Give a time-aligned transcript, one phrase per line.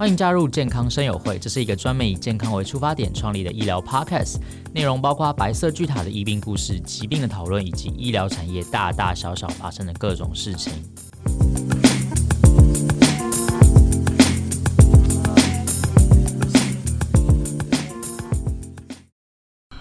[0.00, 4.38] 欢迎加入健康生友会，这是一个专门以健康为出发点创立的医疗 podcast，
[4.72, 10.72] 内容包括白色巨塔的医病故事、疾病的讨论，以及医疗产业大大小小发生的各种事情。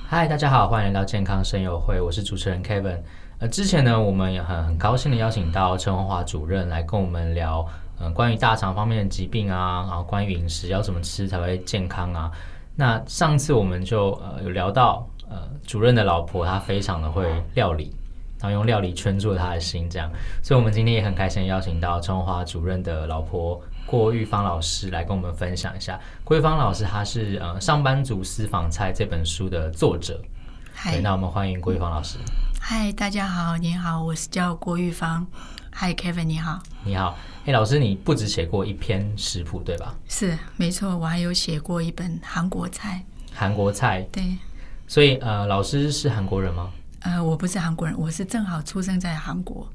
[0.05, 2.99] 嗨，大家好，欢迎来到健康生友会，我是主持人 Kevin。
[3.37, 7.65] 呃，之前呢，我们也很很高兴的邀请到陈文华主任来跟我们聊。
[7.99, 12.31] 嗯，关于大肠方面的疾病啊，然后关于饮食要怎么吃才会健康啊？
[12.75, 17.93] 那上次我们就呃有聊到，呃，主任的老婆她非常的会料理，
[18.39, 20.09] 然后用料理圈住了他的心，这样。
[20.41, 25.99] 所以，我们今天也很开心邀请到陈宏华主任的老婆郭玉芳老师来跟我们分享一下。
[26.23, 30.21] 郭玉芳老师她是呃《上班族私房菜》这本书的作者。
[30.73, 32.17] 嗨，那我们欢迎郭玉芳老师。
[32.61, 35.27] 嗨，大家好，您好，我是叫郭玉芳。
[35.71, 36.61] 嗨，Kevin，你好。
[36.83, 37.17] 你好。
[37.45, 39.95] 哎，老师，你不止写过一篇食谱，对吧？
[40.07, 43.03] 是，没错，我还有写过一本韩国菜。
[43.33, 44.37] 韩国菜，对。
[44.87, 46.69] 所以，呃，老师是韩国人吗？
[47.01, 49.67] 呃，我不是韩国人，我是正好出生在韩国，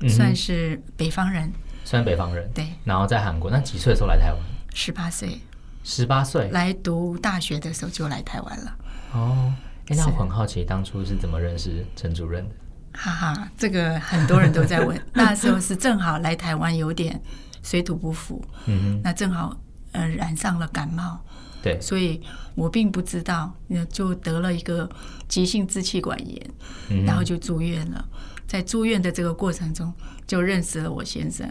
[0.00, 1.50] 嗯、算是北方人。
[1.84, 2.66] 算北方人，对。
[2.84, 4.38] 然后在韩国，那几岁的时候来台湾？
[4.74, 5.40] 十八岁。
[5.84, 6.50] 十八岁。
[6.50, 8.76] 来读大学的时候就来台湾了。
[9.12, 9.54] 哦，
[9.88, 12.54] 哎，那我很好奇，当初是怎么认识陈主任的？
[12.96, 14.98] 哈哈，这个很多人都在问。
[15.12, 17.20] 那时候是正好来台湾，有点
[17.62, 18.42] 水土不服。
[18.64, 19.00] 嗯哼。
[19.04, 19.54] 那正好
[19.92, 21.20] 呃染上了感冒。
[21.62, 21.78] 对。
[21.80, 22.20] 所以
[22.54, 23.54] 我并不知道，
[23.90, 24.88] 就得了一个
[25.28, 26.50] 急性支气管炎，
[26.88, 28.02] 嗯、然后就住院了。
[28.46, 29.92] 在住院的这个过程中，
[30.26, 31.46] 就认识了我先生。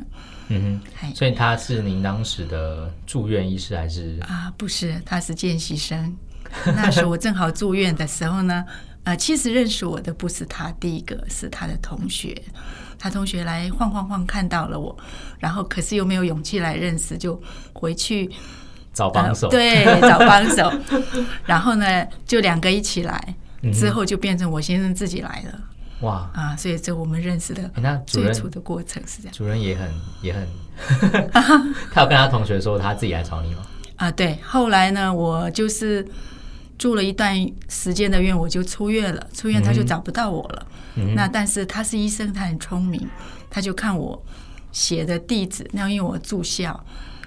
[0.47, 1.13] 嗯哼。
[1.13, 4.19] 所以他是您当时的住院医师还是？
[4.21, 6.17] 啊，不是，他是见习生。
[6.65, 8.65] 那时候我正好住院的时候呢。
[9.05, 12.35] 呃，其实认识我的不是他，第一个是他的同学，
[12.97, 14.97] 他同学来晃晃晃看到了我，
[15.37, 17.39] 然后可是又没有勇气来认识，就
[17.71, 18.27] 回去
[18.91, 20.73] 找帮手，呃，对，找帮手，
[21.45, 23.35] 然后呢，就两个一起来，
[23.71, 25.59] 之后就变成我先生自己来了，
[26.01, 29.87] 哇啊，所以这我们认识的那最初的过程是这样，主任也很
[30.23, 31.29] 也很，
[31.93, 33.61] 他有跟他同学说他自己来找你吗？
[33.97, 36.03] 啊，对，后来呢，我就是。
[36.77, 37.35] 住了一段
[37.69, 39.27] 时间的院，我就出院了。
[39.33, 40.67] 出院他就找不到我了。
[40.95, 43.07] 嗯、那但是他是医生，他很聪明，
[43.49, 44.21] 他就看我
[44.71, 46.85] 写的地址，那因为我住校，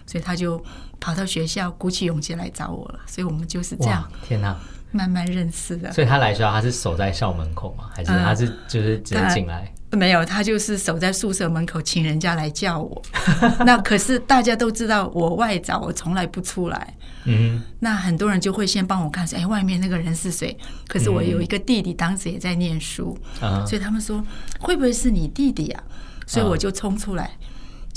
[0.08, 0.60] 所以他就
[0.98, 2.98] 跑到学校，鼓起勇气来找我了。
[3.06, 4.56] 所以我们就是这样，天哪，
[4.90, 5.92] 慢慢认识的。
[5.92, 7.84] 所以他来学校，他是守在校门口吗？
[7.94, 9.62] 还是他是就是直接进来？
[9.64, 13.02] 嗯没有，他就是守在宿舍门口，请人家来叫我。
[13.64, 16.94] 那可是大家都知道我外找，我从来不出来。
[17.24, 20.54] 嗯，那很多人就会先帮我看说，哎，外面那个人是谁？
[20.86, 24.22] 可是我有一个弟弟，当时也在念书，嗯、所以他们说
[24.60, 25.82] 会不会是你弟弟啊？
[26.26, 27.46] 所以我就冲出来，嗯、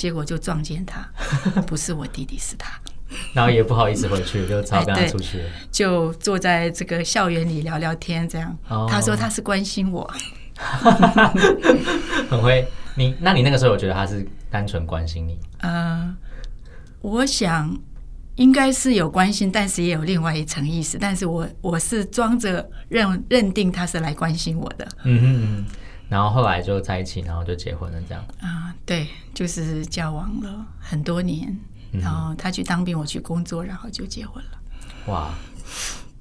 [0.02, 1.08] 结果就撞见他，
[1.68, 2.72] 不是我弟弟，是他。
[3.36, 8.58] 然后也不好意思回去，就只好跟他出去，就坐在这个校园里聊聊天，这样。
[8.68, 10.12] 哦、他说他是关心我。
[12.32, 15.38] 很会，你那你那个时候，我觉得他是单纯关心你。
[15.60, 16.12] 呃，
[17.02, 17.78] 我想
[18.38, 20.98] 应该是有关心，但是也有另外一层意思。
[21.00, 24.88] 但是我我是装着认认定他是来关心我的。
[25.04, 25.66] 嗯哼嗯，
[26.12, 28.22] 然后后来就在一起，然后就结婚了，这样。
[28.42, 31.58] 啊、呃，对，就是交往了很多年，
[31.94, 34.52] 然后他去当兵，我去工作，然后就结婚了。
[35.08, 35.34] 哇。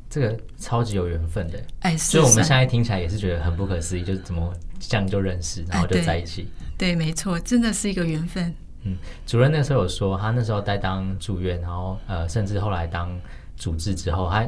[0.08, 6.50] 这个超级有缘分的，哎，所以我们现在听起来也是觉得很不可思议，就是怎么这样就认识，然后就在一起。
[6.58, 8.52] 哎、对，对，没错，真的是一个缘分。
[8.82, 13.08] 嗯，主任那时候有说，他那时候在当住院，然后呃，甚至后来当
[13.56, 14.44] 主治之后，他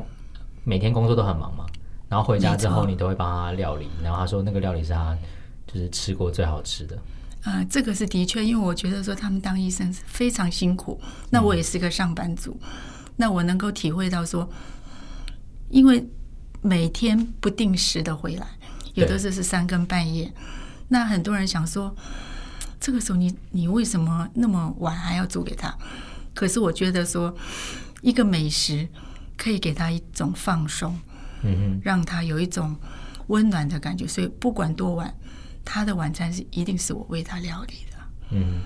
[0.64, 1.64] 每天工作都很忙嘛，
[2.08, 5.16] 然后回家之后你都会帮他料理，然后他说那个料理是他
[5.66, 6.96] 就是吃过最好吃的。
[7.42, 11.00] 啊、呃，这个是的确，因为我觉得说他们当医生是非常辛苦，
[11.30, 12.68] 那我也是个上班族，嗯、
[13.16, 14.48] 那我能够体会到说。
[15.68, 16.06] 因为
[16.60, 18.46] 每天不定时的回来，
[18.92, 20.30] 有的时候是三更半夜。
[20.88, 21.96] 那很多人想说，
[22.78, 25.74] 这个时候你你为什么那么晚还要煮给他？
[26.34, 27.34] 可是我觉得说，
[28.02, 28.86] 一个美食
[29.38, 31.00] 可以给他一种放松，
[31.42, 32.76] 嗯哼，让他有一种
[33.28, 34.06] 温暖的感觉。
[34.06, 35.14] 所以不管多晚，
[35.64, 37.98] 他的晚餐是一定是我为他料理的。
[38.30, 38.60] 嗯，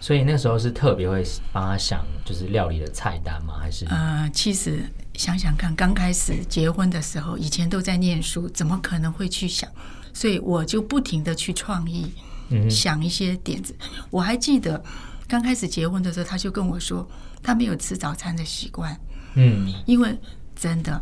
[0.00, 3.58] 所以那时候是特别会帮他想，就是料理的菜单吗？
[3.60, 3.84] 还是？
[3.86, 4.84] 呃，其实。
[5.16, 9.70] 想想看，刚开始结婚的时候，以前都在念书，怎么可能会去想？
[10.12, 12.12] 所以我就不停的去创意，
[12.48, 13.72] 嗯想一些点子。
[14.10, 14.82] 我还记得
[15.28, 17.08] 刚开始结婚的时候，他就跟我说，
[17.44, 18.98] 他没有吃早餐的习惯。
[19.34, 20.18] 嗯，因为
[20.56, 21.00] 真的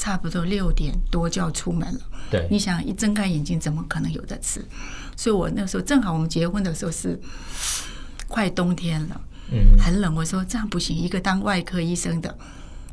[0.00, 2.00] 差不多六点多就要出门了。
[2.30, 4.64] 对，你想一睁开眼睛，怎么可能有的吃？
[5.14, 7.20] 所以我那时候正好我们结婚的时候是
[8.26, 9.20] 快冬天了。
[9.52, 10.14] 嗯，很冷。
[10.14, 12.34] 我说这样不行，一个当外科医生的，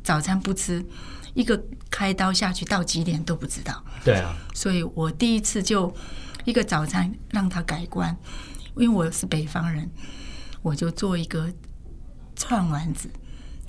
[0.03, 0.85] 早餐不吃，
[1.33, 3.81] 一个开刀下去到几点都不知道。
[4.03, 5.95] 对啊，所以我第一次就
[6.43, 8.13] 一个早餐让他改观，
[8.75, 9.89] 因为我是北方人，
[10.61, 11.49] 我就做一个
[12.35, 13.09] 串丸子，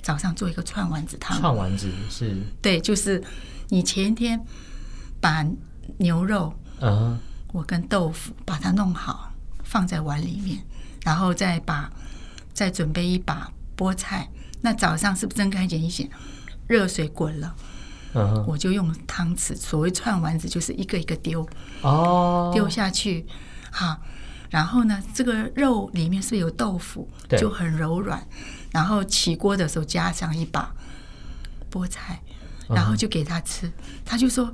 [0.01, 1.39] 早上做一个串丸子汤。
[1.39, 2.35] 串丸子是？
[2.61, 3.23] 对，就是
[3.69, 4.39] 你前一天
[5.21, 5.45] 把
[5.97, 7.17] 牛肉，嗯、uh-huh.，
[7.51, 10.63] 我跟豆腐把它弄好，放在碗里面，
[11.03, 11.91] 然后再把
[12.53, 14.29] 再准备一把菠菜。
[14.61, 16.09] 那早上是不是睁开眼一醒，
[16.67, 17.55] 热水滚了，
[18.13, 21.47] 嗯、uh-huh.，我就用汤匙，所谓串丸子就是一个一个丢，
[21.81, 23.25] 哦，丢下去，
[23.71, 23.97] 好，
[24.49, 28.21] 然后呢，这个肉里面是有豆腐，就很柔软，
[28.71, 30.73] 然后起锅的时候加上一把
[31.71, 32.21] 菠菜，
[32.69, 33.71] 然后就给他吃，uh-huh.
[34.05, 34.53] 他就说，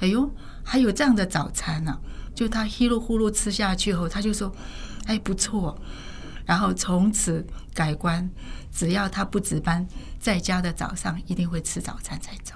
[0.00, 0.30] 哎呦。
[0.70, 1.98] 还有这样的早餐呢、啊，
[2.34, 4.54] 就他呼噜呼噜吃下去后，他就说
[5.08, 5.80] ：“哎，不错。”
[6.44, 8.30] 然后从此改观，
[8.70, 9.88] 只要他不值班，
[10.20, 12.54] 在家的早上一定会吃早餐才走。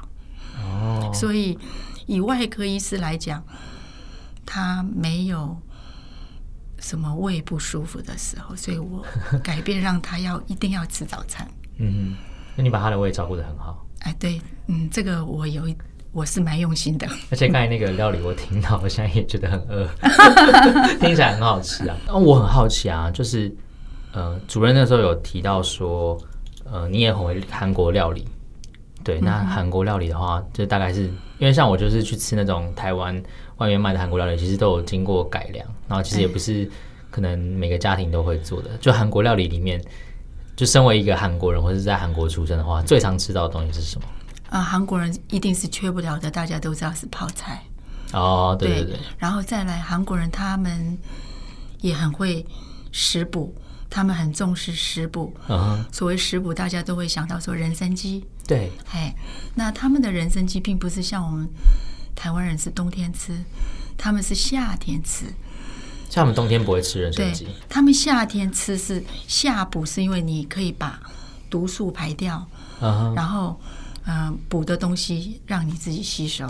[0.58, 1.58] 哦，所以
[2.04, 3.42] 以外科医师来讲，
[4.44, 5.58] 他没有
[6.82, 9.02] 什么胃不舒服的时候，所以我
[9.42, 11.48] 改变让他要一定要吃早餐。
[11.78, 12.14] 嗯，
[12.54, 13.86] 那你把他的胃照顾的很好。
[14.00, 15.74] 哎，对，嗯，这个我有一。
[16.14, 19.88] 我是蛮用心的， 而且刚才那个料理我听到，我现在也觉得很饿，
[21.00, 21.96] 听起来很好吃啊。
[22.06, 23.50] 那我很好奇啊，就是
[24.12, 26.18] 呃，主任那时候有提到说，
[26.70, 28.28] 呃，你也很会韩国料理，
[29.02, 31.10] 对，那韩国料理的话，就大概是
[31.42, 33.20] 因为像我就是去吃那种台湾
[33.56, 36.70] 外面卖的韩国料理，其实都有经过改良，然后其实也不是
[37.10, 38.70] 可能每个家庭都会做的。
[38.80, 39.82] 就韩国料理里面，
[40.54, 44.06] 就身为一个韩国人或者在韩国出生的话，最常吃到的东西是什么？
[44.50, 47.60] 啊，韩国人一定是缺不了的，大家都知道是泡菜。
[48.12, 48.96] 哦，对对对。
[49.18, 50.96] 然后再来，韩国人他们
[51.80, 52.46] 也很会
[52.92, 53.52] 食补，
[53.90, 55.34] 他们很重视食补。
[55.48, 55.84] 嗯。
[55.90, 58.24] 所谓食补，大家都会想到说人参鸡。
[58.46, 58.72] 对。
[58.92, 59.14] 哎，
[59.54, 61.48] 那他们的人参鸡并不是像我们
[62.14, 63.36] 台湾人是冬天吃，
[63.96, 65.26] 他们是夏天吃。
[66.08, 67.48] 像我们冬天不会吃人参鸡。
[67.68, 71.00] 他们夏天吃是夏补，是因为你可以把
[71.48, 72.46] 毒素排掉。
[72.80, 73.14] 嗯。
[73.14, 73.60] 然后。
[74.04, 76.44] 嗯，补的东西让你自己吸收，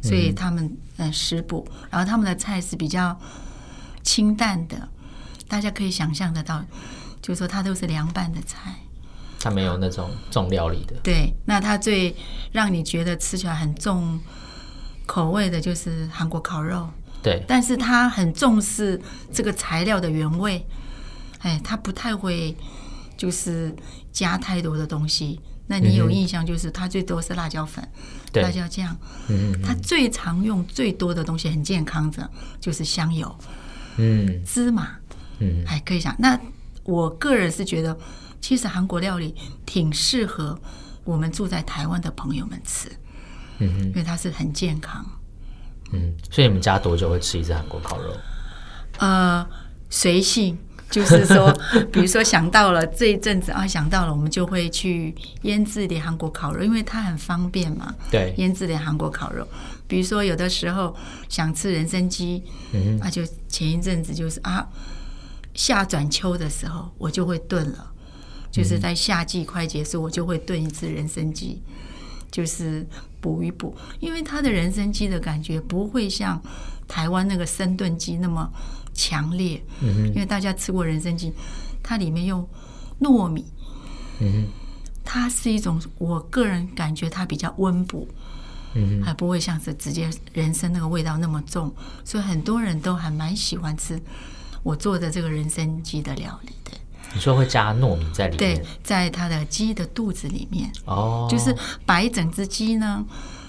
[0.00, 3.14] 所以他们嗯食补，然后他们的菜是比较
[4.02, 4.88] 清淡的，
[5.46, 6.64] 大家可以想象得到，
[7.20, 8.76] 就是说它都是凉拌的菜，
[9.40, 10.94] 它没有那种重料理的。
[11.02, 12.14] 对，那它最
[12.52, 14.20] 让你觉得吃起来很重
[15.06, 16.88] 口味的就是韩国烤肉，
[17.22, 19.00] 对，但是它很重视
[19.32, 20.64] 这个材料的原味，
[21.38, 22.54] 哎，它不太会
[23.16, 23.74] 就是
[24.12, 25.40] 加太多的东西。
[25.66, 27.82] 那你有印象，就是它最多是辣椒粉、
[28.32, 28.96] 嗯、辣椒酱。
[29.28, 32.28] 嗯，它最常用最多的东西很健康的，
[32.60, 33.32] 就是香油、
[33.96, 34.96] 嗯，芝麻，
[35.38, 36.12] 嗯，还可以想。
[36.18, 36.36] 那
[36.82, 37.96] 我个人是觉得，
[38.40, 39.34] 其实韩国料理
[39.66, 40.58] 挺适合
[41.04, 42.88] 我们住在台湾的朋友们吃，
[43.58, 45.04] 嗯，因为它是很健康。
[45.92, 48.16] 嗯，所以你们家多久会吃一次韩国烤肉？
[48.98, 49.46] 呃，
[49.88, 50.58] 随性。
[50.90, 51.56] 就是说，
[51.92, 57.94] 比如说想到了这一阵子啊，想到了，我们就会去腌制点韩国烤肉，因为它很方便嘛。
[58.10, 59.46] 对，腌制点韩国烤肉。
[59.86, 60.92] 比如说有的时候
[61.28, 64.68] 想吃人参鸡，嗯，那就前一阵子就是啊，
[65.54, 67.92] 夏转秋的时候，我就会炖了。
[68.50, 71.62] 就是在夏季快结束，我就会炖一次人参鸡，
[72.30, 72.86] 就是
[73.20, 76.42] 补一补，因为它的人参鸡的感觉不会像
[76.86, 78.50] 台湾那个生炖鸡那么。
[78.92, 81.32] 强烈，因为大家吃过人参鸡，
[81.80, 82.46] 它里面用
[83.00, 83.46] 糯米，
[84.18, 84.48] 嗯，
[85.04, 88.06] 它是一种我个人感觉它比较温补，
[88.74, 91.72] 嗯，还不会像是直接人参那个味道那么重，
[92.04, 93.98] 所以很多人都还蛮喜欢吃
[94.64, 96.72] 我做的这个人参鸡的料理的。
[97.14, 98.54] 你说会加糯米在里面？
[98.56, 103.04] 对，在它的鸡的肚子里面，哦，就是把一整只鸡呢，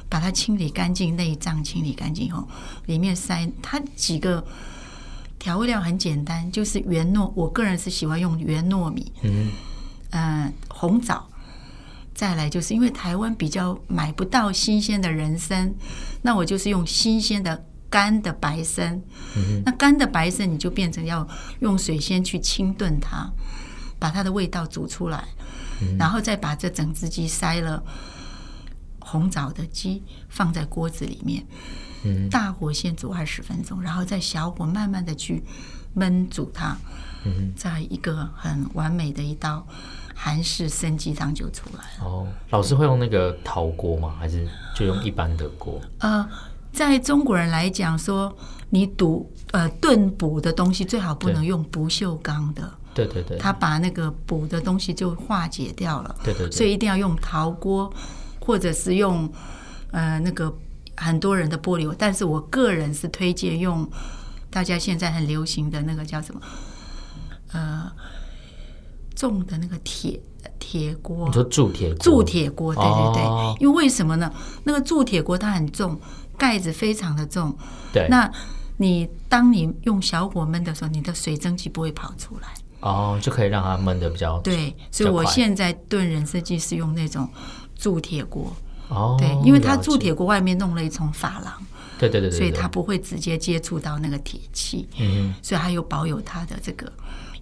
[0.10, 2.48] 把它清理干净，内脏清理干净以后，
[2.86, 4.44] 里面塞它几个。
[5.44, 7.32] 调味料很简单，就是原糯。
[7.36, 9.50] 我个人是喜欢用原糯米，嗯，
[10.12, 11.28] 呃，红枣，
[12.14, 15.74] 再来就是因为台湾比较买不到新鲜的人参，
[16.22, 19.00] 那我就是用新鲜的干的白参。
[19.36, 21.28] 嗯，那干的白参你就变成要
[21.60, 23.30] 用水先去清炖它，
[24.00, 25.26] 把它的味道煮出来，
[25.82, 27.84] 嗯，然后再把这整只鸡塞了
[29.00, 31.46] 红枣的鸡放在锅子里面。
[32.32, 35.44] 大火先煮二十分钟，然后再小火慢慢的去
[35.96, 36.76] 焖煮它，
[37.26, 39.68] 嗯，再一个很完美的一道
[40.16, 42.06] 韩式生鸡汤就出来了。
[42.10, 44.16] 哦，老师会用那个陶锅吗？
[44.18, 45.80] 还是就用一般的锅？
[46.00, 46.28] 呃，
[46.74, 48.36] 在中国人来讲说，
[48.70, 56.16] 你煮呃炖补的东西最好不能用不锈钢的，对对对，它把那个补的东西就化解掉了。
[56.24, 57.94] 对对对，所以一定要用陶锅，
[58.40, 59.32] 或者是用
[59.92, 60.54] 呃那个
[60.96, 63.88] 很多人的玻璃，但是我个人是推荐用
[64.50, 66.42] 大家现在很流行的那个叫什么
[67.52, 67.92] 呃
[69.16, 70.20] 重的那个铁
[70.60, 71.28] 铁锅。
[71.28, 71.94] 你说铸铁？
[71.96, 74.32] 铸铁锅，对对对，哦、因为为什么呢？
[74.64, 76.00] 那个铸铁锅它很重，
[76.38, 77.56] 盖子非常的重。
[77.92, 78.32] 对，那
[78.78, 82.48] 你当你用小火焖的时候，你的水蒸气不会跑出来。
[82.80, 87.30] 哦，就可以让它焖的比较对，所以我现在炖人参鸡是用那种
[87.76, 88.52] 铸铁锅。
[88.90, 91.54] 哦，对，因为它铸铁锅外面弄了一层珐琅。
[92.00, 94.90] 对对对对，所以它不会直接接触到那个铁器。
[95.00, 96.92] 嗯，所以它有保有它的这个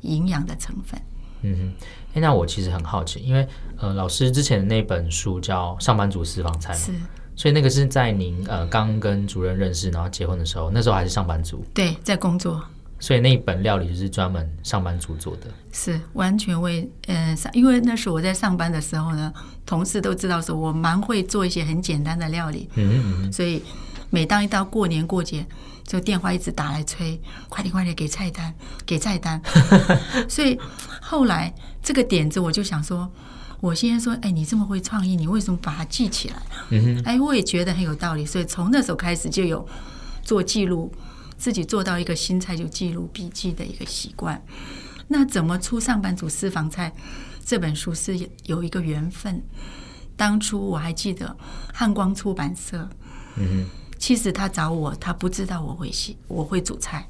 [0.01, 1.01] 营养的成分。
[1.41, 6.91] 嗯哼，哎，那我其实很好奇，因为呃，老师之前的那本书叫《上班族私房菜》，是，
[7.36, 11.65] 所以那个是在您呃刚跟主任认识，然后结婚的时候，那时候还是上班族。
[11.74, 12.62] 对，在工作。
[13.01, 19.34] 所以那一本料理就是专门上班族做的，是完全为呃，因为那时候我在上班的时候呢，
[19.65, 23.63] 同事都知道说我蛮会做一些很简单的料理，嗯嗯，所以
[24.10, 25.46] 每当一到过年过节，
[25.88, 27.17] 就电话一直打来催，
[27.48, 28.53] 快点快点给菜单，
[28.86, 29.41] 给菜单。
[30.27, 30.60] 所以
[31.09, 31.51] 后来
[31.81, 33.11] 这个点子我就想说，
[33.61, 36.35] 我先生说，哎，你这么会创意，你为什么把它记起来？
[36.69, 39.67] 嗯，哎，我也觉得很有道理，所以从那时候开始就有
[40.23, 40.93] 做记录。
[41.35, 44.43] 自己做到一个新菜就记录笔记的一个习惯。
[45.07, 46.93] 那怎么出《上班族私房菜》
[47.45, 49.41] 这本书是有一个缘分。
[50.17, 51.33] 当初我还记得
[51.73, 52.89] 汉光出版社，
[53.37, 53.65] 嗯，
[53.97, 57.07] 其实他找我，他不知道我会写，我会煮菜。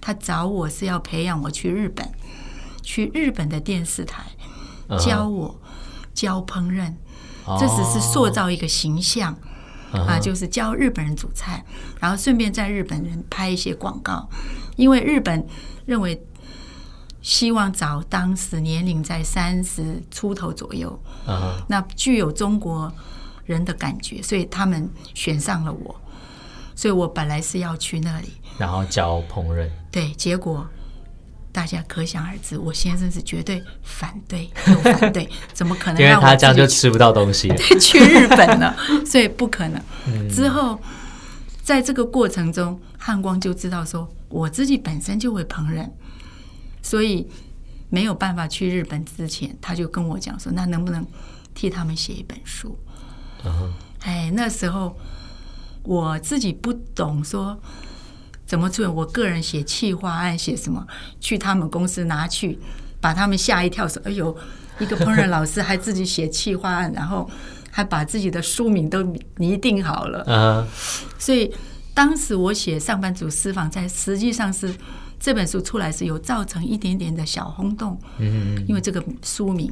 [0.00, 2.10] 他找我是要培养我去日本，
[2.86, 4.24] 去日本的电视台
[4.98, 5.60] 教我
[6.14, 6.94] 教烹饪，
[7.58, 9.36] 这只是塑造一个形象。
[9.92, 11.64] 啊，就是教日本人煮菜，
[12.00, 14.28] 然后顺便在日本人拍一些广告，
[14.74, 15.46] 因为日本
[15.86, 16.20] 认为
[17.22, 21.00] 希望找当时年龄在三十出头左右，
[21.68, 22.92] 那具有中国
[23.44, 25.94] 人的感觉，所以他们选上了我，
[26.74, 30.66] 所以我本来是要去那里，然后教烹饪，对，结果。
[31.56, 36.02] 大家可想而知，我先生是绝对反对，又反对， 怎么可能？
[36.02, 37.56] 因为他这样就吃不到东西了。
[37.56, 39.82] 对，去日本了，所以不可能。
[40.28, 40.78] 之后，
[41.62, 45.88] 在这个过程中，汉光就知道说，我自己本身就会烹饪，
[46.82, 47.26] 所以
[47.88, 51.02] 没有办法去日本之前，他就跟我讲说，那能不能
[51.54, 52.78] 替他们写一本书？
[54.00, 54.94] 哎，那时候
[55.84, 57.58] 我自己不懂说。
[58.46, 58.88] 怎么做？
[58.88, 60.86] 我个人写企划案，写什么？
[61.20, 62.58] 去他们公司拿去，
[63.00, 64.34] 把他们吓一跳，说：“哎呦，
[64.78, 67.28] 一个烹饪老师还自己写企划案，然后
[67.72, 69.02] 还把自己的书名都
[69.38, 70.64] 拟定好了。”嗯，
[71.18, 71.52] 所以
[71.92, 74.72] 当时我写《上班族私房菜》，实际上是
[75.18, 77.98] 这本书出来是有造成一点点的小轰动。
[78.18, 79.68] 嗯，因为这个书名。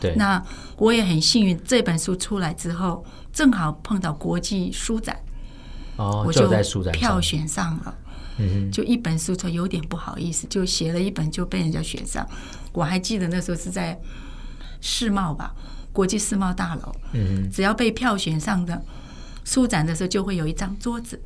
[0.00, 0.14] 对。
[0.16, 0.42] 那
[0.78, 5.18] 我也很幸运，这本书出来之后，正好碰到国际书展。
[5.96, 7.94] 哦，我就在书展票选上了，
[8.38, 12.26] 嗯，就一本书，就有点不好意思，就写了一本就被人家选上。
[12.72, 13.98] 我还记得那时候是在
[14.80, 15.54] 世贸吧，
[15.92, 18.82] 国际世贸大楼，嗯，只要被票选上的，
[19.44, 21.20] 书展的时候就会有一张桌子，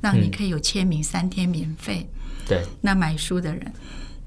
[0.00, 2.10] 让你可以有签名，三天免费。
[2.46, 3.72] 对，那买书的人，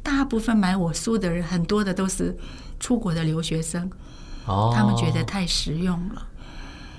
[0.01, 2.35] 大部分买我书的人，很多的都是
[2.79, 3.91] 出国的留学生，
[4.45, 6.27] 哦，他们觉得太实用了。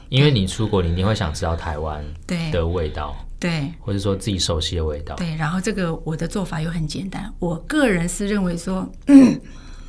[0.08, 2.02] 因为你出国，你一定会想知道台湾
[2.50, 5.36] 的味道，对，或者说自己熟悉的味道，对。
[5.36, 9.40] 然后这个我的做法又很简单，我个人是认为说，嗯，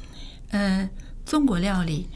[0.52, 0.90] 呃，
[1.26, 2.10] 中国料理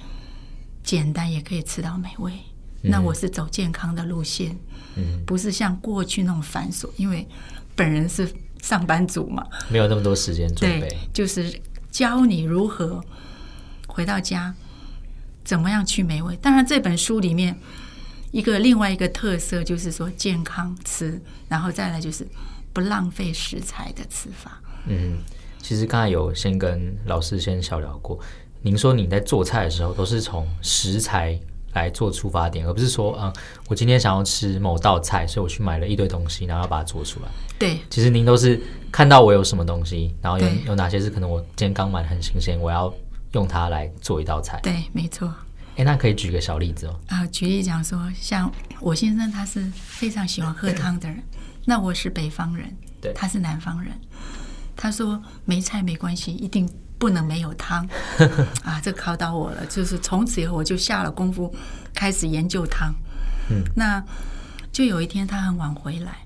[0.84, 2.34] 简单也可以吃到美味。
[2.82, 4.54] 嗯、那我是走健康的路线，
[4.98, 7.26] 嗯，不是像过去那种繁琐，因为
[7.74, 8.30] 本人是
[8.62, 11.58] 上班族嘛，没有那么多时间准备，就是
[11.90, 13.02] 教你如何
[13.88, 14.54] 回到家
[15.46, 16.36] 怎么样去美味。
[16.42, 17.58] 当然这本书里面。
[18.34, 22.28] 一个另外一个特色就是说健康吃，然后再来就是
[22.74, 24.60] 不浪费食材的吃法。
[24.88, 25.20] 嗯，
[25.62, 28.20] 其实刚才有先跟老师先小聊过，
[28.64, 31.40] 您说你在做菜的时候都是从食材
[31.74, 33.32] 来做出发点，而不是说，嗯，
[33.68, 37.28] 我今天想要吃某道菜，所以我去买了一堆东西，然后要把它做出来。
[37.60, 38.60] 对，其实您都是
[38.92, 42.92] 看到我有什么东西，然后有有哪些是可能我今天刚买很新鲜，我要
[43.34, 44.60] 用它来做一道菜。
[44.64, 45.32] 对，没错。
[45.76, 47.00] 哎，那可以举个小例子哦。
[47.08, 51.24] 啊，举例讲说，像我先生他是非常喜欢喝汤的人，
[51.66, 53.92] 那我是北方人，对，他是南方人。
[54.76, 57.88] 他说没菜没关系，一定不能没有汤
[58.66, 58.82] 啊！
[58.82, 61.54] 这考倒我了，就是从此以后我就下了功夫
[61.94, 62.94] 开始研究汤。
[63.52, 64.04] 嗯，那
[64.72, 66.18] 就有一天他很晚回来，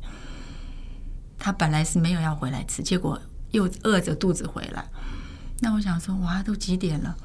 [1.38, 4.86] 他本来是没有要回来吃，结果又饿着肚子回来，
[5.60, 7.16] 那我想说，哇，都几点了？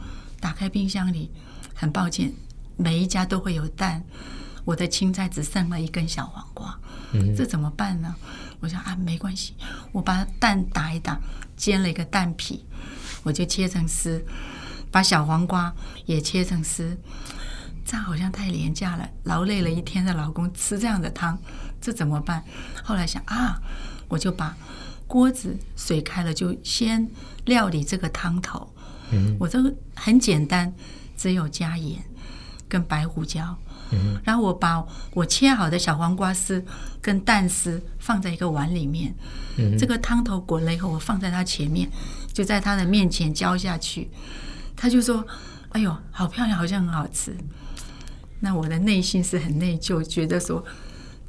[0.40, 1.30] 打开冰箱里，
[1.74, 2.32] 很抱歉，
[2.76, 4.02] 每一家都会有蛋。
[4.64, 6.78] 我的青菜只剩了一根小黄瓜，
[7.12, 8.14] 嗯，这怎么办呢？
[8.60, 9.54] 我想啊，没关系，
[9.90, 11.18] 我把蛋打一打，
[11.56, 12.64] 煎了一个蛋皮，
[13.24, 14.24] 我就切成丝，
[14.92, 15.74] 把小黄瓜
[16.06, 16.96] 也切成丝。
[17.84, 21.36] 这样好像太廉价了，劳累了一天的老公吃这样的汤，
[21.80, 22.44] 这怎么办？
[22.84, 23.60] 后来想啊，
[24.06, 24.56] 我就把
[25.08, 27.10] 锅子水开了，就先
[27.46, 28.72] 料理这个汤头。
[29.10, 30.72] 嗯，我这个很简单，
[31.22, 32.02] 只有加盐
[32.68, 33.56] 跟白胡椒。
[34.24, 36.64] 然后我把我切好的小黄瓜丝
[37.00, 39.14] 跟蛋丝放在一个碗里面，
[39.58, 41.88] 嗯、这个汤头滚了以后，我放在他前面，
[42.32, 44.10] 就在他的面前浇下去，
[44.74, 45.22] 他就说
[45.72, 47.36] ：“哎呦，好漂亮，好像很好吃。”
[48.40, 50.64] 那我的内心是很内疚，觉得说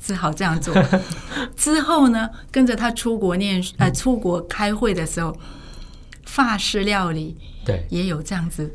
[0.02, 0.74] 只好这样做。
[1.58, 5.38] 之后呢，跟着他出国念呃出国开会的时候，
[6.26, 8.74] 法式料理对也有这样子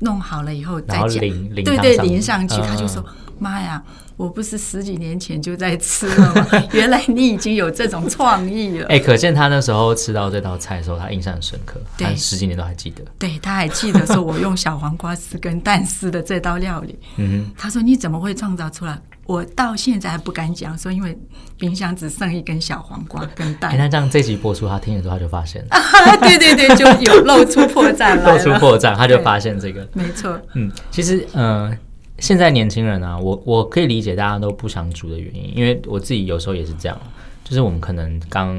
[0.00, 1.18] 弄好了以后再讲，
[1.64, 3.04] 对对淋上去，他就说。
[3.42, 3.82] 妈呀！
[4.20, 6.46] 我不是十几年前就在吃了吗？
[6.72, 8.84] 原来你已经有这种创意了。
[8.88, 13.02] 哎、欸，可见他那时候吃到这道菜的时候，他印象很深刻，他十几年都还记得。
[13.18, 16.98] 对，他还记得说我用小黄瓜丝跟蛋丝的这道料理。
[17.16, 19.00] 嗯哼，他说你怎么会创造出来？
[19.24, 21.18] 我到现在还不敢讲，说因为
[21.56, 23.70] 冰箱只剩一根小黄瓜跟蛋。
[23.70, 25.68] 哎、欸，那这样这集播出，他听了之后他就发现了。
[26.20, 28.36] 对对对，就有露出破绽了。
[28.36, 29.88] 露出破绽，他就发现这个。
[29.94, 30.38] 没错。
[30.54, 31.70] 嗯，其实嗯。
[31.70, 31.78] 呃
[32.20, 37.00] 现在年轻人啊，我我可以理解大家都不想煮的原因，因为我自己有时候也是这样，
[37.42, 38.54] 就是我们可能刚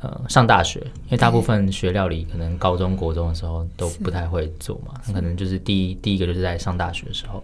[0.00, 7.42] 呃上大学，因为大部分学料理可能高中国中的时候都不太会做嘛，可能就是第一第一个就是在上大学的时候。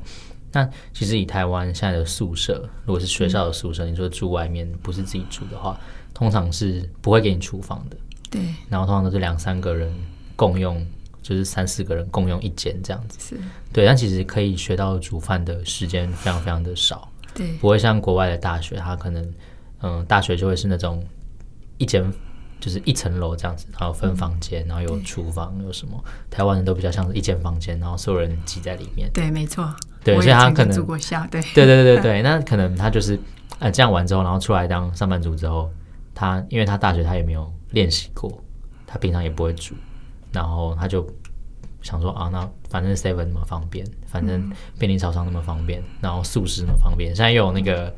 [0.52, 5.78] 那其实以台湾现在的宿舍，如果是学校的宿舍，你说住外面不是自己住的话，
[6.14, 7.96] 通常是不会给你厨房的，
[8.30, 9.92] 对，然后通常都是两三个人
[10.36, 10.84] 共用。
[11.22, 13.40] 就是三四个人共用一间这样子，是。
[13.72, 19.34] 对，但其实可以学到煮饭的时间非常非常的少，对，不会像国外的大学，它可能，
[19.82, 21.04] 嗯，大学就会是那种
[21.78, 22.12] 一间
[22.58, 33.18] 就是一层楼这样子，然后分房间，然后有厨房，有什么，台湾人都比较像是一间房间，然后所有人挤在里面，对，没错，对，所以他可能住过校，对，对对对对 对，那可能他就是，
[33.60, 35.70] 呃，这样完之后，然后出来当上班族之后，
[36.14, 38.42] 他因为他大学他也没有练习过，
[38.86, 39.76] 他平常也不会煮。
[40.32, 41.06] 然后他就
[41.82, 47.94] 想说啊，那反正 Seven 那么方便，反正便利超商那么方便，然后素食那么方便，现在又有那个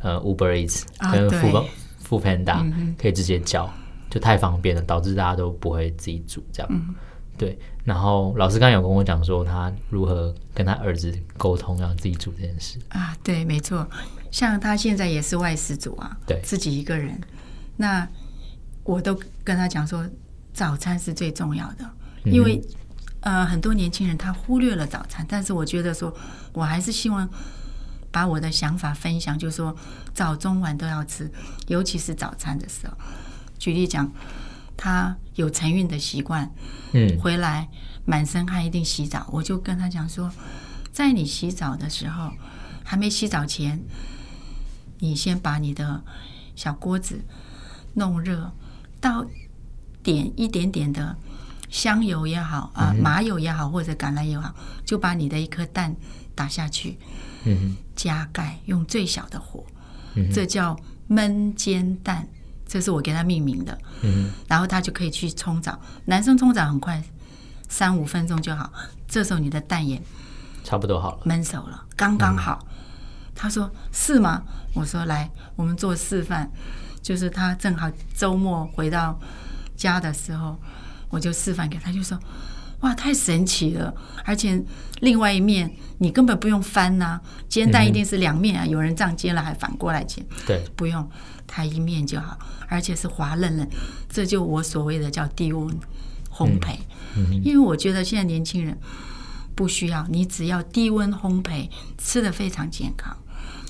[0.00, 1.66] 呃 Uber Eats 跟 Food
[2.06, 3.72] Foodpanda 可以直接叫，
[4.10, 6.96] 就太方便了，导致大家都不会自己煮这样。
[7.38, 13.16] 对，然后老师刚刚有跟我讲说，他如何跟他儿子沟通让自己煮这件事啊？
[13.22, 13.86] 对，没错，
[14.30, 17.18] 像他现在也是外食族啊，对，自己一个人，
[17.76, 18.06] 那
[18.84, 20.06] 我都跟他讲说。
[20.56, 21.84] 早餐是最重要的，
[22.24, 22.58] 因为
[23.20, 26.10] 呃很多年轻人他忽略了早餐，但是我觉得说，
[26.54, 27.28] 我还是希望
[28.10, 29.76] 把我的想法分享，就是说
[30.14, 31.30] 早中晚都要吃，
[31.66, 32.96] 尤其是早餐的时候。
[33.58, 34.10] 举例讲，
[34.78, 36.50] 他有晨运的习惯，
[36.94, 37.68] 嗯，回来
[38.06, 40.32] 满身汗一定洗澡，我就跟他讲说，
[40.90, 42.32] 在你洗澡的时候，
[42.82, 43.78] 还没洗澡前，
[45.00, 46.02] 你先把你的
[46.54, 47.20] 小锅子
[47.92, 48.50] 弄热
[49.02, 49.26] 到。
[50.06, 51.16] 点一点点的
[51.68, 55.92] 香油也好啊，麻油也好，或者橄榄油也好，就把你的一颗蛋
[56.32, 56.96] 打下去，
[57.44, 59.64] 嗯，加盖，用最小的火，
[60.14, 62.28] 嗯，这叫焖煎蛋，
[62.68, 67.02] 这是我给他命名的，嗯，然后他就可以去冲澡，男生冲澡很快，
[67.68, 68.72] 三五分钟就好，
[69.08, 70.00] 这时候你的蛋也
[70.62, 72.64] 差不多好了，焖熟了，刚刚好。
[73.34, 74.44] 他说是吗？
[74.72, 76.48] 我说来，我们做示范，
[77.02, 79.18] 就是他正好周末回到。
[79.76, 80.58] 家的时候，
[81.08, 82.18] 我就示范给他，就说
[82.80, 83.94] ：“哇，太神奇了！
[84.24, 84.62] 而且
[85.00, 88.66] 另外一面你根本不用翻呐、啊，煎蛋一定是两面啊。
[88.66, 91.08] 有人这样煎了，还反过来煎，对，不用，
[91.46, 93.68] 它一面就好，而且是滑嫩嫩。
[94.08, 95.68] 这就我所谓的叫低温
[96.30, 96.76] 烘焙。
[97.42, 98.76] 因为我觉得现在年轻人
[99.54, 103.16] 不需要，你只要低温烘焙，吃的非常健康。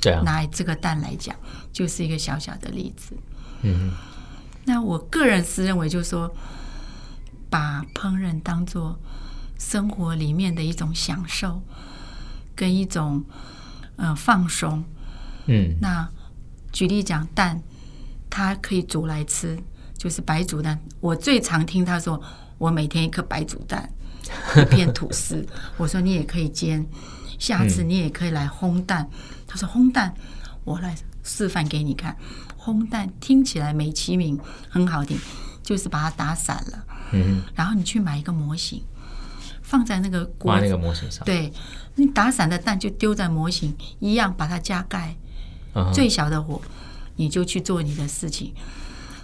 [0.01, 1.37] 对啊，拿这个蛋来讲，
[1.73, 3.16] 就是一个小小的例子。
[3.62, 3.92] 嗯。”
[4.66, 6.35] 那我个人是认为，就是说，
[7.48, 8.98] 把烹饪当做
[9.59, 11.62] 生活里面的一种享受，
[12.55, 13.24] 跟一种
[13.94, 14.85] 呃放松。
[15.46, 16.07] 嗯，那
[16.72, 17.62] 举例讲蛋，
[18.29, 19.57] 它可以煮来吃，
[19.96, 20.79] 就是白煮蛋。
[20.98, 22.20] 我最常听他说，
[22.59, 23.88] 我每天一颗白煮蛋，
[24.57, 25.46] 一片吐司。
[25.76, 26.85] 我说你也可以煎，
[27.38, 29.09] 下次你也可以来烘蛋。
[29.46, 30.12] 他说烘蛋，
[30.64, 32.16] 我来示范给你看。
[32.66, 34.37] 烘蛋听起来美其名
[34.68, 35.16] 很好听，
[35.62, 36.85] 就是把它打散了。
[37.12, 38.83] 嗯，然后你去买一个模型，
[39.62, 41.24] 放在那个锅那个模型上。
[41.24, 41.52] 对，
[41.94, 45.16] 你打散的蛋就丢在模型一样，把它加盖，
[45.76, 46.61] 嗯、最小的火，
[47.14, 48.52] 你就去做你的事情。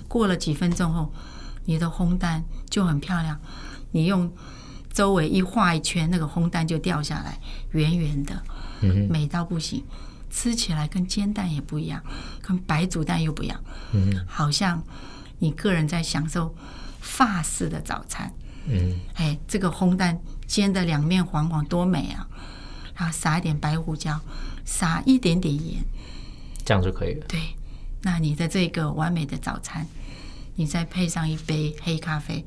[0.07, 1.12] 过了几分钟后，
[1.64, 3.40] 你的烘蛋就很漂亮。
[3.90, 4.33] 你用
[4.92, 7.40] 周围一画一圈，那个烘蛋就掉下来，
[7.72, 8.40] 圆圆的，
[8.83, 9.83] 嗯、美到不行。
[10.33, 12.03] 吃起来跟煎蛋也不一样，
[12.40, 14.83] 跟白煮蛋又不一样，嗯，好像
[15.38, 16.55] 你个人在享受
[17.01, 18.33] 法式的早餐，
[18.66, 22.27] 嗯，哎，这个烘蛋煎的两面黄黄，多美啊！
[22.97, 24.18] 然后撒一点白胡椒，
[24.64, 25.85] 撒一点点盐，
[26.64, 27.27] 这样就可以了。
[27.29, 27.38] 对，
[28.01, 29.87] 那你的这个完美的早餐，
[30.57, 32.45] 你再配上一杯黑咖啡，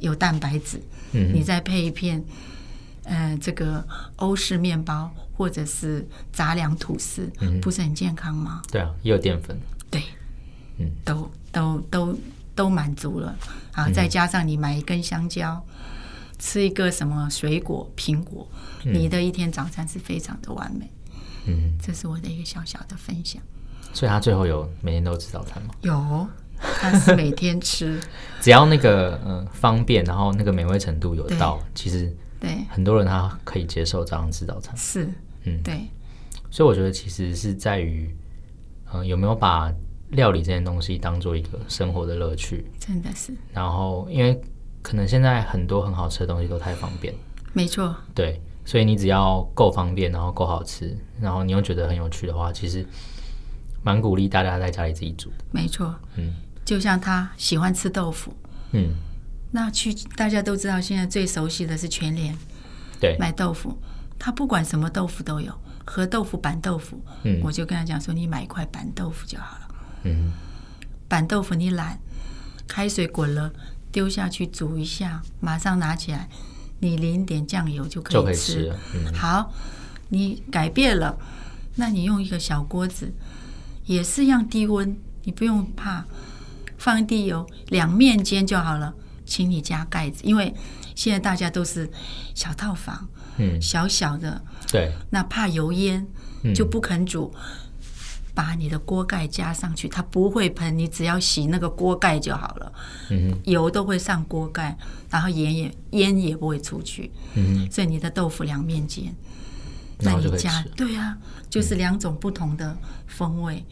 [0.00, 2.24] 有蛋白质，嗯，你再配一片。
[3.04, 3.84] 呃，这个
[4.16, 8.62] 欧式面包或者是杂粮吐司，嗯，不是很健康吗？
[8.70, 9.58] 对啊，也有淀粉。
[9.90, 10.02] 对，
[10.78, 12.18] 嗯，都都都
[12.54, 13.36] 都满足了。
[13.72, 18.48] 好，再加上你买一根香蕉，嗯，吃一个什么水果，苹果，
[18.84, 20.88] 嗯，你的一天早餐是非常的完美。
[21.46, 23.42] 嗯，这是我的一个小小的分享。
[23.92, 25.74] 所以他最后有每天都吃早餐吗？
[25.80, 26.26] 有，
[26.60, 28.00] 他是每天吃，
[28.40, 32.16] 只要那个嗯、呃、方便，然后那个美味程度有到，其实。
[32.42, 35.08] 对，很多人他可以接受这样吃早餐，是，
[35.44, 35.86] 嗯，对，
[36.50, 38.12] 所以我觉得其实是在于，
[38.90, 39.72] 呃，有没有把
[40.10, 43.32] 料理这件东西当做一个生活的乐趣，真的是。
[43.52, 44.40] 然后，因为
[44.82, 47.14] 可能现在很多很好吃的东西都太方便，
[47.52, 52.84] 没错，对，所以你只要够方便，然后够好吃，然后你又觉得很有趣的话，其实
[53.84, 58.34] 蛮鼓励大家在家里自己煮的，没错，嗯，就像他喜欢吃豆腐，
[58.72, 58.92] 嗯。
[59.54, 62.34] 那去大家都知道，现在最熟悉的是全联，
[62.98, 63.78] 对，买豆腐，
[64.18, 69.68] 他不管什么豆腐都有，和豆腐、板豆腐，嗯，我就跟他讲说，你买一块板豆腐就好了，
[70.04, 70.32] 嗯，
[71.06, 72.00] 板豆腐你懒，
[72.66, 73.52] 开水滚了，
[73.92, 76.30] 丢下去煮一下，马上拿起来，
[76.80, 79.52] 你淋点酱油就可以吃，以吃，嗯，好，
[80.08, 81.18] 你改变了，
[81.76, 83.12] 那你用一个小锅子，
[83.84, 86.06] 也是一样低温，你不用怕，
[86.78, 88.94] 放一滴油，两面煎就好了。
[89.24, 90.54] 请你加盖子，因为
[90.94, 91.90] 现在大家都是
[92.34, 93.08] 小套房，
[93.38, 96.06] 嗯，小小的，对，那怕油烟，
[96.54, 97.40] 就不肯煮，嗯，
[98.34, 102.72] 把你的锅盖加上去，它不会喷，你只要洗那个锅盖就好了，
[103.10, 104.76] 嗯，油都会上锅盖，
[105.10, 109.14] 然后盐也烟也不会出去，嗯，所以你的豆腐两面煎，
[110.02, 111.16] 那你加，对啊，
[111.48, 113.64] 就是两种不同的风味。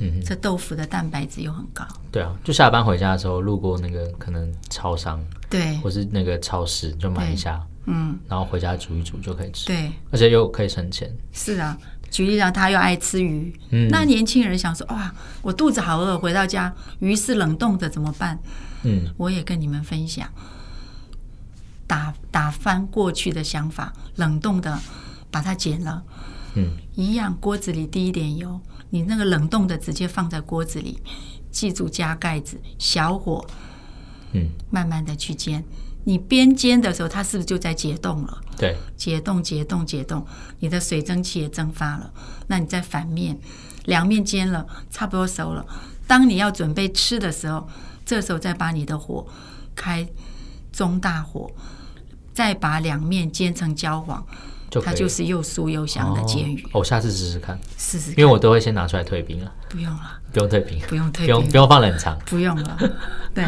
[0.00, 1.84] 嗯，这豆腐的蛋白质又很高。
[2.12, 5.20] 对啊，就下班回家的时候，路过那个可能超商，
[5.50, 9.66] 对，或是那个超市，就买一下，嗯，然后回家煮一煮就可以吃。
[9.66, 11.12] 对，而且又可以省钱。
[11.32, 11.76] 是啊，
[12.12, 18.38] 举例讲，他又爱吃鱼，嗯，那年轻人想说，哇，我肚子好饿，回到家鱼是冷冻的怎么办？
[18.84, 20.30] 嗯，我也跟你们分享，
[21.88, 24.78] 打打翻过去的想法，冷冻的
[25.30, 26.02] 把它剪了，
[26.54, 28.60] 嗯，一样锅子里滴一点油。
[28.90, 30.98] 你那个冷冻的直接放在锅子里，
[31.50, 33.46] 记住加盖子，小火，
[34.32, 35.62] 嗯，慢慢的去煎。
[36.04, 38.40] 你边煎的时候，它是不是就在解冻了？
[38.56, 40.26] 对，解冻、解冻、解冻，
[40.60, 42.10] 你的水蒸气也蒸发了。
[42.46, 43.38] 那你再反面，
[43.84, 45.66] 两面煎了，差不多熟了。
[46.06, 47.68] 当你要准备吃的时候，
[48.06, 49.26] 这时候再把你的火
[49.74, 50.08] 开
[50.72, 51.50] 中大火，
[52.32, 54.26] 再把两面煎成焦黄。
[54.70, 56.62] 就它就是又酥又香的煎鱼。
[56.66, 59.52] 哦，我下次试试看，试试看，因为我都会先拿出来退冰了。
[59.68, 62.78] 不用了，不用退冰，不用退冰，不用不用放冷藏，不用了。
[63.34, 63.44] 对，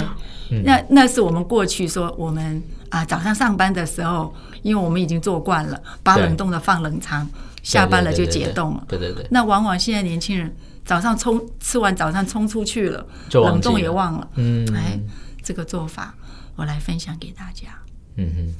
[0.50, 7.28] 嗯、那那是我们过去说我们啊早上上班的时候，因为我们已经做惯了，把冷冻的放冷藏，
[7.62, 8.84] 下班了就解冻了。
[8.88, 10.54] 对对对，对，那往往现在年轻人
[10.84, 14.28] 早上冲吃完早餐冲出去了，就冷冻也忘了。
[14.36, 14.98] 嗯，哎，
[15.42, 16.14] 这个做法
[16.56, 17.68] 我来分享给大家。
[18.16, 18.54] 嗯哼。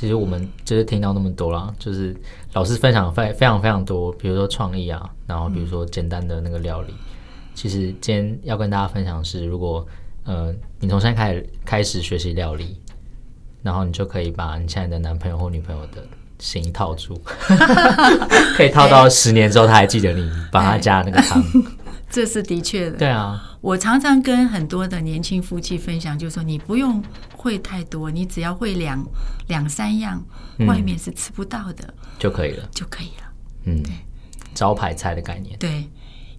[0.00, 2.16] 其实我们就是听到那么多啦，就是
[2.54, 6.90] 老师分享非非常非常多，比如说创意啊，然后比如说简单的那个料理。
[6.90, 7.04] 嗯、
[7.54, 9.86] 其实今天要跟大家分享的是，如果
[10.24, 12.80] 呃你从现在开始开始学习料理，
[13.62, 16.02] 然后你就可以把你现在的男朋友或女朋友的
[16.38, 17.20] 心套住，
[18.56, 21.44] 可以套到十年之后他还记得你帮他加那个汤。
[22.08, 22.96] 这是的确的。
[22.96, 27.02] 对啊，我常常跟很多的年轻夫妻分享，就是说你不用
[27.36, 29.04] 会太多，你只要会两
[29.48, 30.24] 两三样，
[30.66, 33.32] 外面是吃不到的，嗯，就可以了，就可以了。
[33.64, 33.92] 嗯，对，
[34.54, 35.58] 招牌菜的概念。
[35.58, 35.88] 对，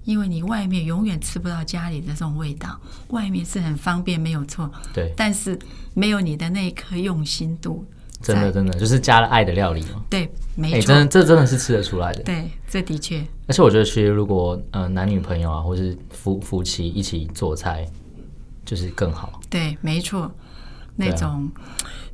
[0.04, 2.80] 因为你外面永远吃不到家里的这种味道，
[3.10, 4.72] 外面是很方便，没有错。
[4.92, 5.58] 对，但是
[5.94, 7.86] 没有你的那一颗用心度。
[8.22, 10.04] 真的，真的就是加了爱的料理嘛。
[10.10, 12.24] 对，没错，欸、真的，这真的是吃得出来的。
[12.24, 13.22] 对，这的确。
[13.48, 17.86] 而且我觉得，其实如果呃男女朋友啊，或是夫夫妻一起做菜，
[18.66, 19.42] 就是更好。
[19.50, 20.32] 对，没错，
[20.96, 21.62] 那种、啊、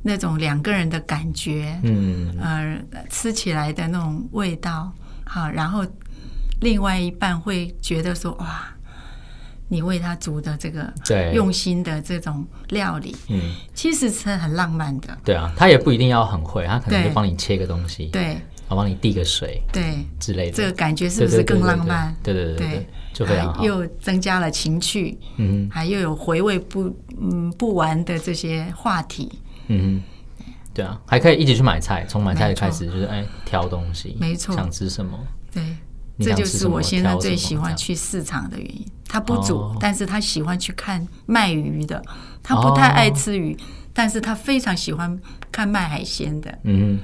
[0.02, 4.90] 那种两个人的感觉，嗯，呃，吃起来的那种味道，
[5.24, 5.84] 好，然后
[6.60, 8.74] 另外一半会觉得说，哇。
[9.68, 10.92] 你为他煮的这个
[11.32, 15.16] 用心的这种料理，嗯，其实是很浪漫的。
[15.24, 19.98] 对啊，他也不一定要很会，他可能就帮你切个东西，对，然后帮你递个水，对。
[20.18, 20.56] 之类的。
[20.56, 22.14] 这个感觉是不是更浪漫？
[22.22, 30.02] 对对对对，就非常好，又增加了情趣，嗯，还又有回味不嗯不完的这些话题，嗯，
[30.72, 35.18] 对啊，还可以一起去买菜，从买菜开始就是哎挑东西，没错，想吃什么，
[35.52, 35.62] 对。
[36.18, 38.86] 这就是我先生最喜欢去市场的原因。
[39.08, 42.02] 他不煮，哦、但是他喜欢去看卖鱼的。
[42.42, 43.58] 他不太爱吃鱼，哦、
[43.92, 45.18] 但是他非常喜欢
[45.50, 46.58] 看卖海鲜的。
[46.64, 46.98] 嗯，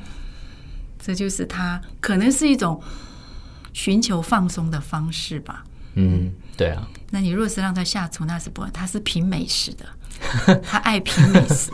[0.99, 2.83] 这就是他可能是一种
[3.73, 5.65] 寻求放松的方式吧。
[5.95, 6.87] 嗯，对啊。
[7.11, 9.87] 那你若是让他下厨，那是不，他是品美食的，
[10.63, 11.71] 他爱品美食。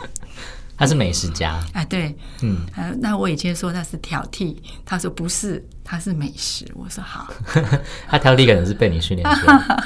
[0.81, 2.65] 他是美食家，哎，对，嗯，
[2.99, 6.65] 那我以前说他是挑剔，他说不是，他是美食。
[6.73, 7.31] 我说好，
[8.09, 9.83] 他挑剔可能是被你训练出来，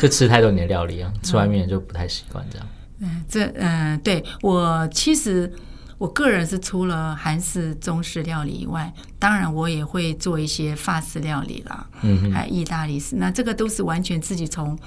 [0.00, 2.66] 就吃太多你的料理啊，吃外面就不太习惯这样。
[3.00, 5.52] 嗯，这嗯，对我其实
[5.98, 11.86] 我个人是除了韩式、中式料理以外，当然我也会做一些法式料理啦，
[12.32, 14.78] 还有意大利式，那这个都是完全自己从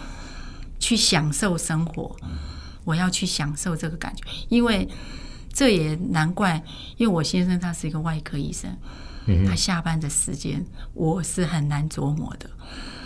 [0.80, 2.16] 去享受生活，
[2.84, 4.90] 我要去享受这个感觉，因为。
[5.56, 6.62] 这也难怪，
[6.98, 8.70] 因为我先生他是一个外科医生，
[9.26, 10.62] 嗯、他下班的时间
[10.94, 12.50] 我是很难琢磨的。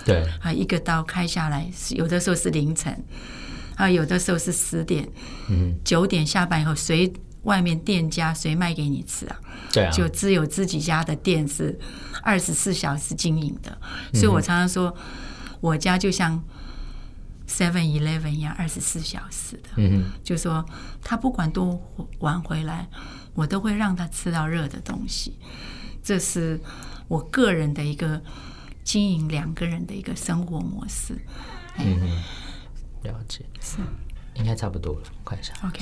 [0.04, 3.06] 对，啊，一个刀开下来，有的时候是凌晨，
[3.76, 5.08] 啊，有的时候是十点，
[5.48, 9.40] 嗯，九点下班以后，谁外面店家谁卖给你吃啊？
[9.72, 11.78] 对啊，就只有自己家的店是
[12.24, 13.78] 二十四小时经营的，
[14.16, 14.92] 所以我常常说，
[15.62, 16.44] 我家就像。
[17.50, 20.64] Seven Eleven 一样，二十四小时的，嗯哼，就说
[21.02, 21.82] 他不管多
[22.20, 22.88] 晚回来，
[23.34, 25.38] 我都会让他吃到热的东西。
[26.04, 26.60] 这是
[27.08, 28.22] 我个人的一个
[28.84, 31.18] 经营两个人的一个生活模式。
[31.78, 33.78] 嗯哼，了解，是，
[34.36, 35.80] 应该差不多了，我看一下，OK，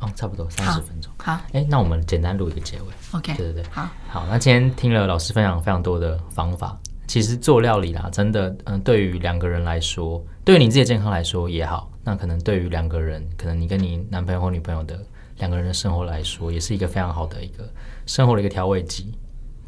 [0.00, 6.76] 哦，差不多三十分钟，好，哎，那我们简单录一个结尾，OK，对对对，好，好，那今天听了老师分享非常多的方法。
[7.06, 14.98] 其实做料理啦，真的，嗯，对于两个人来说，对于你自己的健康来说也好，那可能对于两个人，可能你跟你男朋友或女朋友的
[15.38, 17.68] 两个人的生活来说，也是一个非常好的一个
[18.06, 19.14] 生活的一个调味剂。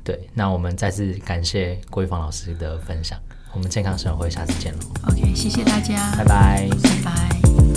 [0.02, 3.18] 对，那我们再次感谢郭玉芳老师的分享，
[3.52, 4.80] 我们健康生活会下次见喽。
[5.08, 7.67] OK，谢谢大家，拜拜，拜拜。